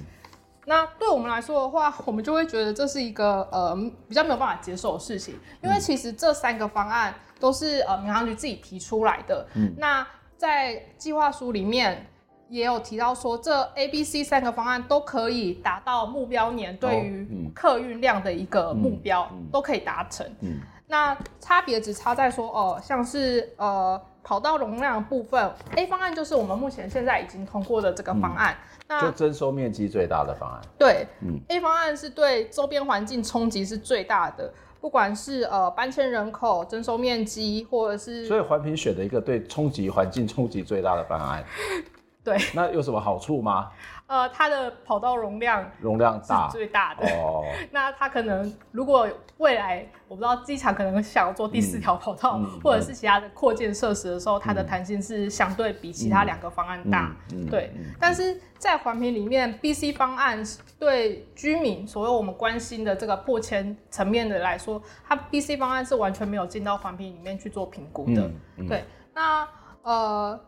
[0.65, 3.77] 那对我们来说的话，我们就会觉得这是一个呃
[4.09, 9.47] 比较没有办法接受的事情，因为其实这三个方案都是呃民航局自己提出来的。
[9.55, 9.75] 嗯。
[9.77, 10.07] 那
[10.39, 12.07] 在计划书里面
[12.51, 20.27] 也有提到说，这 A、B、C 三个方案都可以达到目标年对于客运量的一个目标，都可以达成。
[20.41, 20.59] 嗯。
[20.89, 30.61] 那差别只差在说，哦、呃，像是呃跑道容量的部分，A 方案就是我们目前现在已经通过的这个方案，嗯、那就征收面积最大的方案。
[30.77, 41.45] 对，嗯，A 方案是对周边环境冲击是最大的，不管是呃搬迁人口、征收面积，或者是，所以环评选的一个对冲击环境冲击最大的方案。
[42.23, 43.71] 对，那有什么好处吗？
[44.07, 47.45] 呃，它的跑道容量容量大，最大的哦。
[47.71, 57.15] 那它可能如果未来我不知道机场可能想要做第四条跑道，嗯嗯、或者是其他的扩建设施的时候，嗯、它的弹性是相对比其他两个方案大。
[57.49, 60.43] 对，嗯、但是在环评里面，B、C 方案
[60.79, 68.31] 对居民所有我们关心的这个破迁层面的来说，它 B、C 方案是完全没有进到环评里面去做评估的。
[68.69, 69.49] 对，那
[69.83, 70.39] 呃。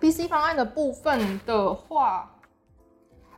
[0.00, 2.34] B、C 方案的部分的话，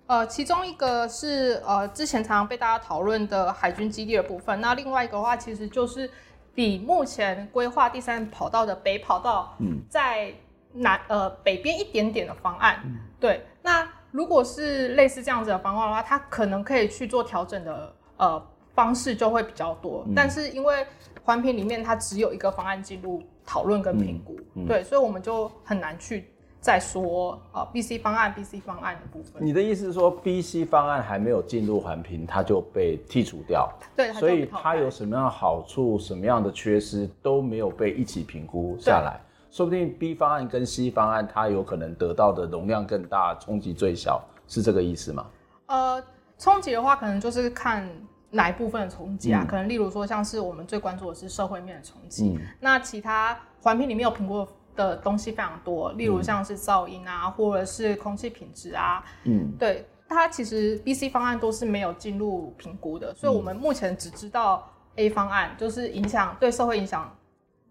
[0.06, 6.08] 呃，其中一个是呃之前常常被大家讨论的海军基地的部分，那另外一个的话，其实就是
[6.54, 9.56] 比目前规划第三跑道的北跑道，
[9.88, 10.32] 在
[10.72, 12.80] 南呃北边一点点的方案。
[13.18, 20.86] 对，那如果是类似这样子的方案的话，它可能可以去做调整的呃方式就会比较多，但是因为
[21.24, 26.31] 环评里面它只有一个方案进入讨论跟评估，对，所以我们就很难去。
[26.62, 29.44] 再说啊，B、C 方案、B、C 方案的部分。
[29.44, 33.68] 你的意思是说，B、C 方案还没有进入环评，它就被剔除掉？
[33.96, 39.20] 对，所以它有什么样的好处、什么样的缺失都没有被一起评估下来。
[39.50, 45.26] 说不定 B 方案跟 C 方案，它有可能得到的容量更大，冲击最小，是这个意思吗？
[45.66, 46.00] 呃，
[46.38, 47.90] 冲击的话，可能就是看
[48.30, 49.42] 哪一部分的冲击啊？
[49.42, 52.36] 嗯、可能例如说，像是我们最关注的是社会面的冲击。
[52.38, 59.04] 嗯、那其他环评里面有评估的东西非常多，例如像是噪音啊，嗯、或者是空气品质啊。
[59.24, 67.14] 嗯，对，它其实 B、C 方案都是没有进入评估的，所以我们目前只知道 A 方案，就是影响对社会影响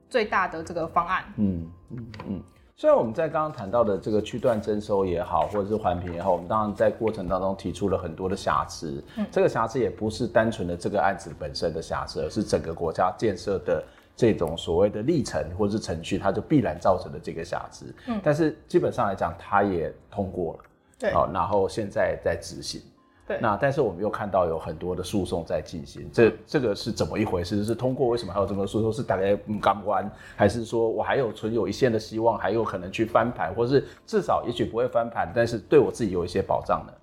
[0.09, 1.23] 最大的这个方案。
[1.37, 2.43] 嗯嗯嗯。
[2.77, 9.03] 虽然我们在刚刚谈到的这个区段征收也好，或者是环评也好，我们当然在过程当中提出了很多的瑕疵。
[9.17, 13.83] 嗯，这个瑕疵也不是单纯的这个案子本身的瑕疵，而是整个国家建设的
[14.21, 17.91] 这种所谓的历程或者是程序，它就必然造成的这个瑕疵。
[18.05, 20.59] 嗯，但是基本上来讲，它也通过了。
[20.99, 22.79] 对，好，然后现在在执行。
[23.27, 27.63] 对，那但是我们又看到有很多的诉讼在进行，这这个是怎么一回事？
[27.63, 28.09] 是通过？
[28.09, 28.93] 为什么还有这么多诉讼？
[28.93, 36.93] 是大概不敢关，还是说我还有存有一线的希望，还有可能去翻盘，或是至少也许不会翻盘，但是对我自己有一些保障呢？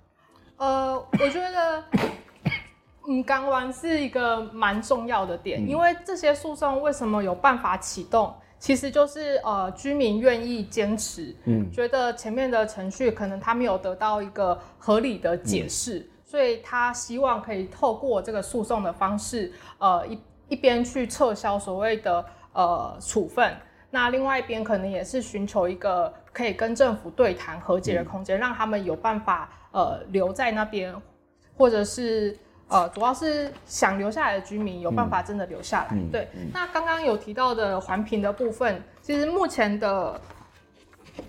[0.55, 1.83] 呃，我觉得
[3.09, 8.31] 嗯，港湾是一个蛮重要的点，嗯、因为这些诉讼为什么有办法启动？
[8.59, 20.19] 其实就是呃，居民愿意坚持，嗯，觉得前面的程序可能他没有得到一个合理的解释，嗯、所以他希望可以透过这个诉讼的方式，呃，一
[20.49, 23.55] 一边去撤销所谓的呃处分，
[23.89, 30.93] 那另外一边可能也是寻求一个可以跟政府对谈和解的空间，嗯、让他们有办法呃留在那边，
[31.57, 32.37] 或者是。
[32.69, 35.87] 呃，主要是想留下来的居民有办法真的留下来。
[35.91, 40.21] 嗯、对，嗯、那刚刚有提到的环评的部分，其实目前的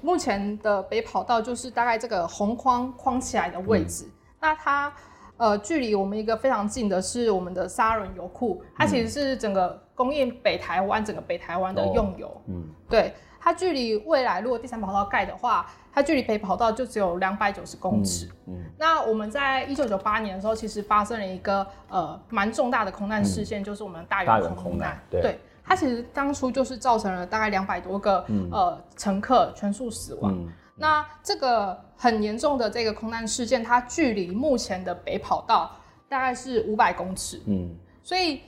[0.03, 4.05] 目前的北跑道就是大概这个红框框起来的位置。
[4.05, 4.93] 嗯、那它
[5.39, 12.29] 呃距离我们一个非常近的是我们的沙仑油库，它其实是整个供应北台湾整个北台湾的用油。
[12.29, 13.15] 哦、嗯，对，
[13.51, 15.67] 它距离未来如果第三跑道盖的话。
[15.93, 18.27] 它距离北跑道就只有两百九十公尺。
[18.47, 24.97] 嗯，嗯，那我们在一九九八年的时候，其实发生了一个呃蛮重大的空难事件，嗯、就是我们大园空难。
[25.11, 30.33] 对，对，它其实当初就是造成了大概两百多个、嗯、呃乘客全数死亡。
[30.33, 35.73] 嗯、那这个很严重的这个空难事件，它距离目前的北跑道
[36.09, 37.43] 大概是五百公尺。
[37.47, 38.43] 嗯，所以。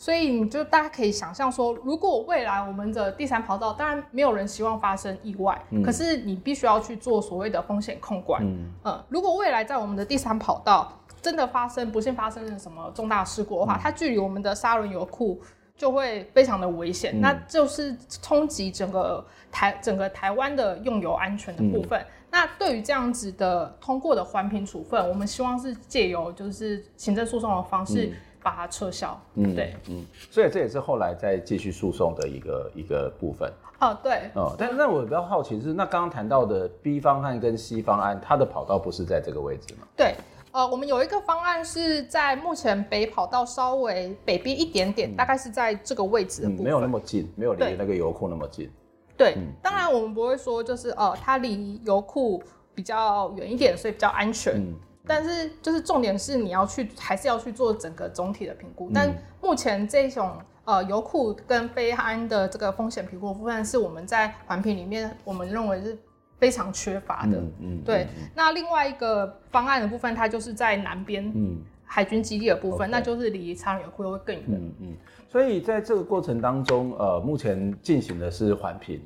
[0.00, 8.42] 所以你就大家可以想象说，如果未来我们的第三跑道，当然没有人希望发生意外，嗯、可是你必须要去做所谓的风险控管。
[8.42, 15.38] 嗯，嗯，如果未来在我们的第三跑道真的发生不幸发生了什么重大事故的话，嗯、它距离我们的沙仑油库
[15.76, 22.00] 就会非常的危险，嗯、那就是冲击整个台整个台湾的用油安全的部分。
[22.00, 28.10] 嗯、那对于这样子的通过的环评处分，我们希望是借由就是行政诉讼的方式。
[28.40, 33.52] 嗯把它撤销，嗯，对，嗯，所以这也是后来再继续诉讼的一个一个部分。
[33.80, 39.86] 哦，对，哦，但那我比较好奇是，那刚刚谈到的 B 方案跟 C 方案，它的跑道不是在这个位置吗？
[39.96, 40.14] 对，
[40.52, 48.70] 呃，我们有一个方案是在目前北跑道稍微北边一点点，嗯、大概是在这个位置的部分，嗯、没有那么近，没有离那个油库那么近。
[49.18, 52.42] 对，嗯、当然我们不会说就是呃，它离油库
[52.74, 54.74] 比较远一点，所以比较安全。
[55.02, 58.88] 嗯但是，就是重点是你要去，还是要去做整个总体的评估。
[58.88, 60.32] 嗯、但目前这种
[60.64, 65.98] 呃油库跟非安的这个风险评估部分，是我们在环评里面我们认为是
[66.38, 67.38] 非常缺乏的。
[67.38, 68.06] 嗯，嗯对。
[68.18, 74.44] 嗯、那另外一个方案的部分，它就是在南边，嗯，海军基地的部分，嗯、那就是离沙仑油库又会更远。
[74.48, 74.96] 嗯嗯。
[75.28, 79.02] 所以在这个过程当中，呃，目前进行的是环评。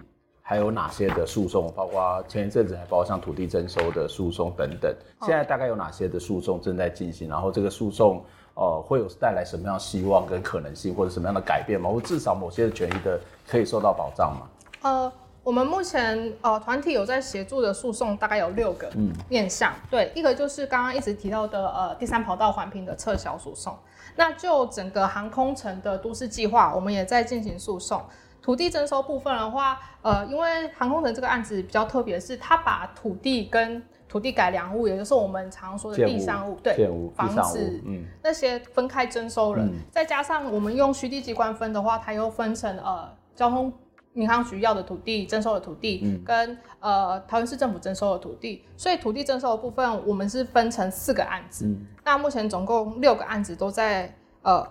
[0.46, 1.72] 还有哪些的诉讼？
[1.74, 4.94] 包括前一阵子还包括像土地征收的诉讼等等。
[5.22, 7.30] 现在大概有哪些的诉讼正在进行？
[7.30, 11.88] 然后这个诉讼呃会有带来什么样希望跟可能性，或者什么样的改变吗？
[11.88, 14.46] 或至少某些的权益的可以受到保障吗？
[14.82, 15.10] 呃，
[15.42, 18.92] 我们目前呃团体有在协助的诉讼大概有六个
[19.30, 19.72] 面向。
[19.72, 23.74] 嗯、对，一个就是刚刚一直提到的呃第三跑道环评的撤销诉讼。
[24.14, 28.00] 那就整个航空城的都市计划，我们也在进行诉讼。
[28.44, 36.76] 土地征收部分的话，呃，因为航空城这个案子比较特别，是它把土地跟土地改良物，也就是我们常说的地上物，对，
[37.14, 43.72] 房子，嗯，那些分开征收了，嗯、再加上我们用虚地机关分的话，它又分成呃交通
[44.12, 54.68] 民航局要的土地征收的土地，嗯、跟呃桃园市政府征收的土地，所以土地征收的部分我们是分成四个案子，嗯、那目前总共六个案子都在呃。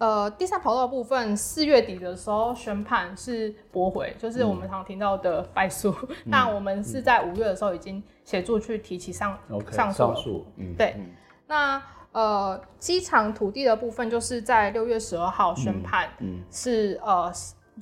[0.00, 5.94] 呃，第三跑道的部分，四月底的时候宣判是驳回，就是我们常听到的败诉。
[6.08, 9.98] 嗯、 那我们是在五月的时候已经协助去提起上、嗯、上诉。
[9.98, 10.94] 上诉，嗯，对。
[10.96, 11.10] 嗯、
[11.46, 11.82] 那
[12.12, 17.30] 呃，机场土地的部分，就是在六月十二号宣判，嗯，是呃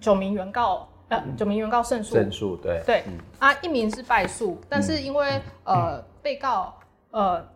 [0.00, 3.04] 九名原告呃九名原告胜诉，胜诉，对对。
[3.06, 6.74] 嗯、啊，一名是败诉，但是因为、嗯、呃被告
[7.12, 7.46] 呃。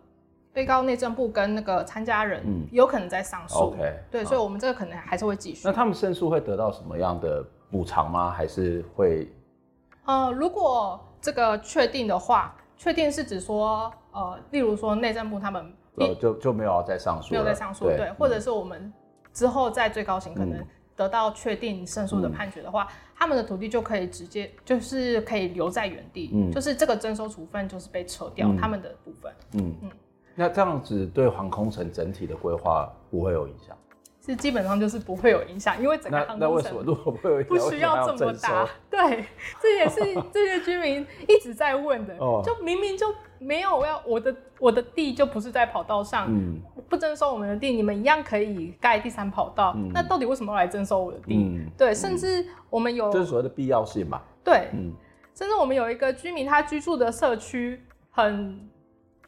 [0.53, 3.59] 被告内政部跟那个参加人有可能在上诉。
[3.59, 5.61] OK，对，所以我们这个可能还是会继续。
[5.65, 8.29] 那他们胜诉会得到什么样的补偿吗？
[8.29, 9.27] 还是会？
[10.05, 18.91] 呃，如果这个确定的话，确定是指说，呃，例如说内政部他们呃就就没有要再上诉，没有再上诉，对，对，或者是我们
[19.31, 20.63] 之后在最高庭可能
[20.95, 29.91] 得到确定胜诉的判决的话，嗯、他们的土地就可以直接就是可以留在原地，嗯，就是这个征收处分就是被撤掉、嗯、他们的部分，嗯嗯，
[30.35, 33.75] 那这样子对航空城整体的规划不会有影响？
[34.25, 38.65] 是基本上就是不会有影响，因为整个航空城那，那为什么如果不会有影响，不需要这么大？
[38.89, 39.25] 对，
[39.61, 39.99] 这也是
[40.31, 42.15] 这些居民一直在问的。
[42.19, 46.57] 哦，就明明就没有要我的我的地就不是在跑道上，嗯，
[46.87, 49.73] 不征收我们的地，你们一样可以盖第三跑道。
[49.75, 51.35] 嗯，那到底为什么要来征收我的地？
[51.35, 54.21] 嗯，对，甚至我们有这是所谓的必要性嘛？
[54.41, 54.93] 对，嗯，
[55.35, 58.69] 甚至我们有一个居民，他居住的社区很。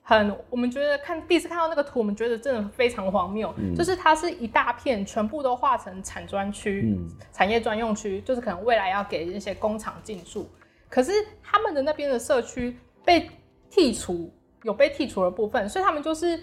[0.07, 3.51] 很，我们觉得看第一次看到那个图，我们觉得真的非常荒谬。
[3.57, 10.47] 嗯，就是它是一大片，全部都划成产专区、嗯、产业专用区，就是可能未来要给那些工厂进驻。
[10.89, 13.27] 可是他们的那边的社区被
[13.71, 14.31] 剔除，
[14.61, 16.39] 有被剔除的部分，所以他们就是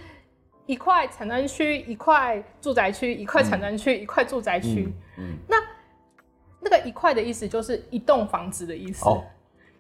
[0.67, 4.93] 一块产专区、一块住宅区、一块产专区、一块住宅区。
[5.19, 5.57] 嗯，那
[6.59, 9.09] 那个一块的意思就是一栋房子的意思。
[9.09, 9.23] 哦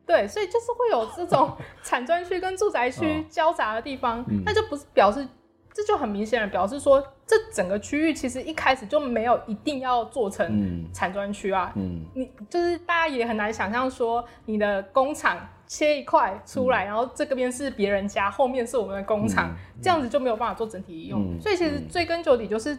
[0.06, 5.26] 对，所以就是会有这种 产专区跟住宅区交杂的地方，那就不是表示，
[5.72, 11.72] 这就很明显的表示说，这整个区域其实一开始就没有一定要做成产专区啊。
[11.76, 21.36] 嗯，你就是大家也很难想象说，你的工厂切一块出来，嗯、然后这个边是别人家，后面是我们的工厂，嗯、这样子就没有办法做整体利用。
[21.36, 22.76] 嗯、所以其实追根究底，就是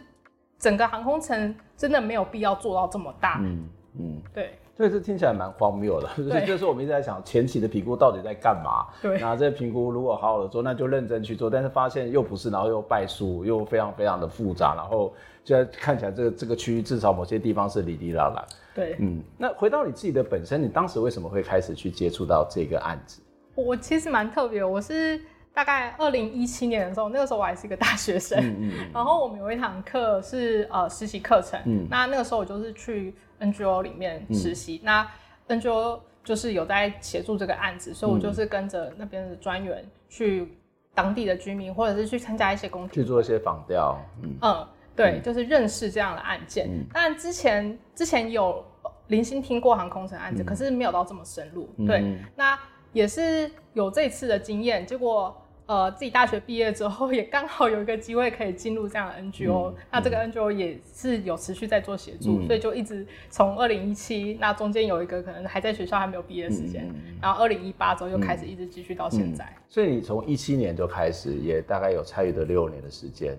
[0.58, 3.40] 整个航空城真的没有必要做到这么大。
[3.42, 3.68] 嗯
[3.98, 4.58] 嗯，对。
[4.76, 8.86] 所以这听起来蛮荒谬的， 对就是我们一直在想前期的评估到底在干嘛？
[9.00, 15.12] 对，那这个评估如果好好的做，那就认真去做，但是发现又不是，然后又败诉，又非常非常的复杂，然后
[15.44, 18.44] 现在看起来这个这个区域至少某些地方是里里拉拉。
[18.74, 23.20] 对，嗯，那回到你自己的本身，你当时为什么会开始去接触到这个案子？
[23.54, 25.20] 我其实蛮特别，我是
[25.54, 33.14] 大概二零一七年的时候，那个时候我还是一个大学生，嗯嗯，然后我们有一堂课是呃实习课程，嗯，那那个时候我就是去。
[33.40, 40.56] NGO 里面实习，嗯、那 NGO 就是有在协助这个案子，嗯、所以我就是跟着那边的专员去
[40.94, 44.00] 当地的居民，或者是去参加一些工作，去做一些访调。
[44.22, 46.68] 嗯，嗯，对，嗯、就是认识这样的案件。
[46.70, 48.64] 嗯、但之前之前有
[49.08, 51.68] 零星听过航空城案子，嗯、可是没有到这么深入。
[51.84, 52.58] 对，嗯、那
[52.92, 55.36] 也是有这次的经验，结果。
[55.66, 69.50] 呃，自己大学毕业之后，也刚好有一个机会可以进入这样的 NGO，嗯、那这个 NGO 也是有持续在做协助，嗯、所以就一直从二零一七，那中间有一个可能还在学校还没有毕业的时间，嗯、然后二零一八之后又开始一直继续到现在。
[69.68, 73.34] 所以你从一七年就开始，也大概有参与的六年的时间。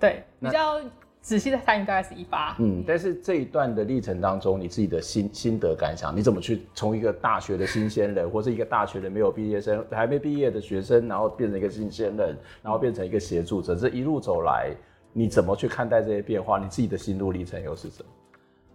[0.00, 0.80] 对，比较。
[1.26, 14.70] 仔细的参与大概是一八，嗯，但是这一段的历程当中，你自己的心心得感想，你怎么去从一个大学的新鲜人，或是一个大学的没有毕业生，还没毕业的学生，然后变成一个新鲜人，然后变成一个协助者，这一路走来，
[15.12, 16.60] 你怎么去看待这些变化？
[16.60, 18.08] 你自己的心路历程又是什么？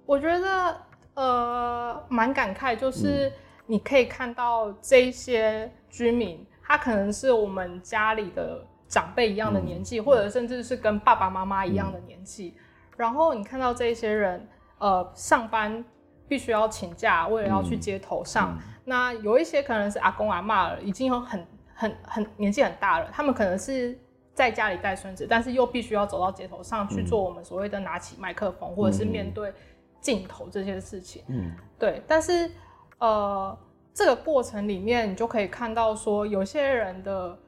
[0.06, 0.78] 我觉得
[1.14, 3.32] 呃蛮感慨，就是
[3.66, 8.62] 你可以看到这些居民，他可能是我们家里的。
[8.92, 12.62] 长辈一样的年纪，嗯、或者甚至是跟爸爸妈妈一样的年纪，嗯、
[12.98, 14.46] 然后你看到这些人，
[14.80, 15.82] 呃，上班
[16.28, 18.60] 必须要请假，为了要去街头上。
[18.84, 23.98] 那有一些可能是阿公阿妈了，已经有很很很年纪很大了，他们可能是
[24.34, 29.54] 在家里带孙子，但是又必须要走到街头上去做我们所谓的拿起麦克风，嗯、或者是面对
[30.02, 31.24] 镜头这些事情。
[31.30, 32.04] 嗯，对。
[32.06, 32.52] 但是
[32.98, 33.58] 呃，
[33.94, 37.40] 这个过程里面，你就可以看到说，有些人的。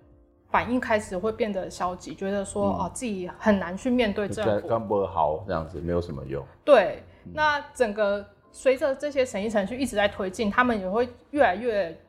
[0.54, 6.46] 反应开始会变得消极，觉得说、嗯、哦，自己很难去面对政府，刚不好这样子没有什么用。
[6.64, 12.00] 对，嗯、那整个随着这些审议程序一直在推进，他们也会越来越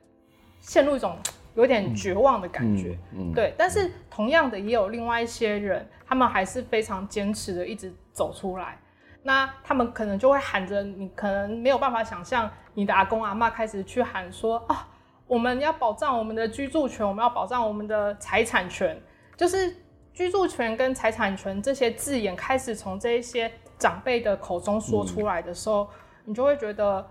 [0.60, 1.16] 陷入一种
[1.54, 2.98] 有点绝望的感觉。
[3.34, 3.54] 对。
[3.56, 8.78] 但是同样的，也有另外一些人，他们还是非常坚持的一直走出来。
[9.22, 14.86] 那他们可能就会喊着，你可能没有办法想象，你的阿公阿妈开始去喊说啊。
[15.26, 19.00] 我们要保障我们的居住权，我们要保障我们的财产权。
[19.36, 19.76] 就是
[20.12, 25.88] 居住权跟财产权这些字眼开始从这一些长辈的口中说出来的时候，嗯、
[26.26, 27.04] 你就会觉得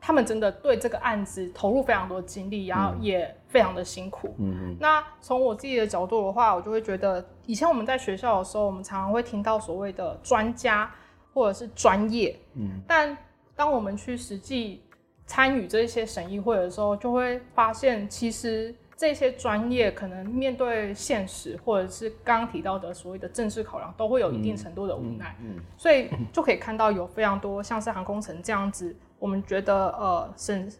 [0.00, 4.34] 他们真的对这个案子投入非常多精力，然后也非常的辛苦。
[4.38, 4.76] 嗯嗯。
[4.78, 10.88] 那从我自己的角度的话，我就会觉得，以前我们在学校的时候，我们常常会听到所谓的专家
[11.32, 12.38] 或者是专业。
[12.54, 12.80] 嗯。
[12.86, 13.16] 但
[13.56, 14.80] 当我们去实际
[15.26, 25.34] 参与这些审议会的时候，就会发现其实这些专业可能面对现实，或者是刚刚提到的所谓的政治考量，都会有一定程度的无奈。
[25.40, 30.72] 嗯，嗯，嗯，所以就可以看到有非常多像是航空城这样子，我们觉得呃审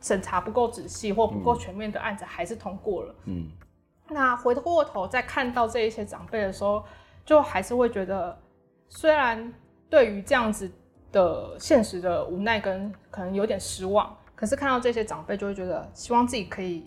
[0.00, 3.14] 审查不够仔细或不够全面的案子，还是通过了。
[3.24, 3.48] 嗯，
[4.10, 6.84] 那回过头再看到这一些长辈的时候，
[7.24, 8.36] 就还是会觉得，
[8.88, 9.50] 虽然
[9.88, 10.70] 对于这样子
[11.14, 16.84] 的现实的无奈跟可能有点失望，可是看到这些长辈，就会觉得希望自己可以。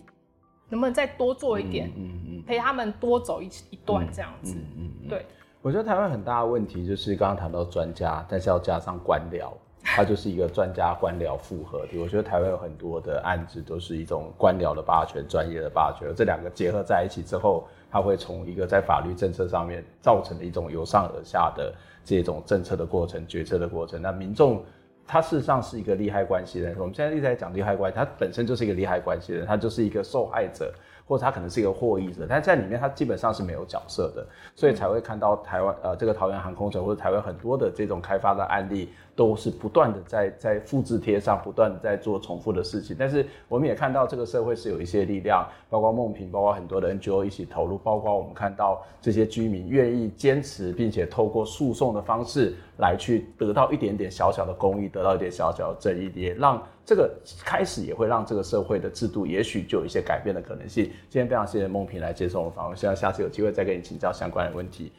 [0.70, 5.24] 能不能再多做一点，嗯嗯，陪他们多走一一段这样子，嗯嗯，对。
[5.62, 9.50] 我觉得台湾很大的问题就是刚刚谈到专家，但是要加上官僚，
[9.82, 11.96] 它就是一个专家官僚复合体。
[11.96, 21.74] 我觉得台湾有很多的案子都是一种官僚的霸权、专业的霸权，这两个结合在一起之后，它会从一个在法律政策上面造成的一种由上而下的
[22.04, 24.00] 这种政策的过程、决策的过程。
[24.00, 24.62] 那民众。
[25.10, 30.70] 他事实上是一个利害关系人，我们现在一直在讲利害关系，他本身就是一个利害关系人，他就是一个受害者，
[31.08, 38.90] 或者他可能是一个获益者，但在里面他基本上是没有角色的，所以才会看到台湾呃这个桃园航空城或者台湾很多的这种开发的案例。
[39.18, 42.94] 都是不断的在在复制贴上，不断的在做重复的事情。
[42.96, 57.14] 但是我们也看到这个社会是有一些力量，包括梦萍，包括很多的 NGO 一起投入，包括我们看到这些居民愿意坚持，并且透过诉讼的方式来去得到一点点小小的公益，得到一点小小的正义，也让这个
[57.44, 60.84] 开始也会让这个社会的制度也许就有一些改变的可能性。
[61.10, 64.90] 今天非常谢谢梦萍来接受我们访问，希望下次有机会再跟你请教相关的问题。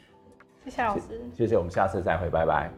[0.64, 1.02] 谢谢老师，
[1.36, 2.72] 谢谢，我们下次再会，拜拜。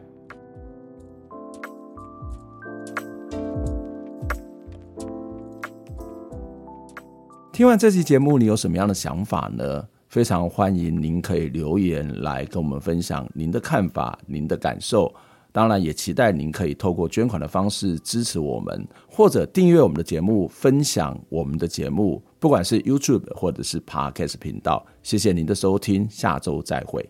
[7.51, 9.87] 听完这期节目，你有什么样的想法呢？
[10.07, 15.13] 非常欢迎您可以留言来跟我们分享您的看法、您的感受。
[15.53, 24.85] 当然，也期待您可以透过捐款的方式支持我们，或者订阅我们的节目、分享我们的节目，不管是 YouTube 或者是 Podcast 频道。
[25.03, 27.07] 谢谢您的收听，下周再会。